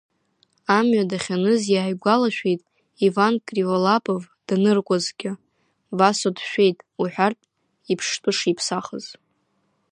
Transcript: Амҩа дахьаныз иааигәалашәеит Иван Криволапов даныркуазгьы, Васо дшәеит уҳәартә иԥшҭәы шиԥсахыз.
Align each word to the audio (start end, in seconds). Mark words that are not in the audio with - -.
Амҩа 0.77 1.09
дахьаныз 1.09 1.61
иааигәалашәеит 1.73 2.61
Иван 3.07 3.33
Криволапов 3.47 4.21
даныркуазгьы, 4.47 5.31
Васо 5.97 6.29
дшәеит 6.35 6.77
уҳәартә 7.01 7.45
иԥшҭәы 7.91 8.31
шиԥсахыз. 8.37 9.05